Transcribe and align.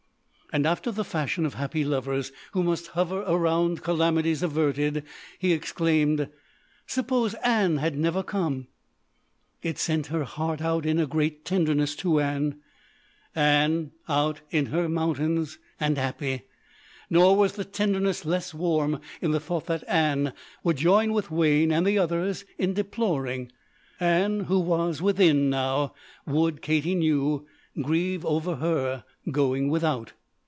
And 0.53 0.67
after 0.67 0.91
the 0.91 1.05
fashion 1.05 1.45
of 1.45 1.53
happy 1.53 1.85
lovers 1.85 2.33
who 2.51 2.61
must 2.61 2.87
hover 2.87 3.19
around 3.21 3.83
calamities 3.83 4.43
averted, 4.43 5.05
he 5.39 5.53
exclaimed: 5.53 6.27
"Suppose 6.85 7.35
Ann 7.35 7.77
had 7.77 7.97
never 7.97 8.21
come!" 8.21 8.67
It 9.63 9.77
sent 9.79 10.07
her 10.07 10.25
heart 10.25 10.61
out 10.61 10.85
in 10.85 10.99
a 10.99 11.07
great 11.07 11.45
tenderness 11.45 11.95
to 12.01 12.19
Ann: 12.19 12.57
Ann, 13.33 13.91
out 14.09 14.41
in 14.49 14.65
her 14.65 14.89
mountains, 14.89 15.57
and 15.79 15.97
happy. 15.97 16.41
Nor 17.09 17.37
was 17.37 17.53
the 17.53 17.63
tenderness 17.63 18.25
less 18.25 18.53
warm 18.53 18.99
in 19.21 19.31
the 19.31 19.39
thought 19.39 19.67
that 19.67 19.87
Ann 19.87 20.33
would 20.65 20.75
join 20.75 21.13
with 21.13 21.31
Wayne 21.31 21.71
and 21.71 21.85
the 21.87 21.97
others 21.97 22.43
in 22.57 22.73
deploring. 22.73 23.53
Ann, 24.01 24.41
who 24.41 24.59
was 24.59 25.01
within 25.01 25.49
now, 25.49 25.93
would, 26.27 26.61
Katie 26.61 26.93
knew, 26.95 27.47
grieve 27.81 28.25
over 28.25 28.57
her 28.57 29.05
going 29.31 29.69
without. 29.69 30.11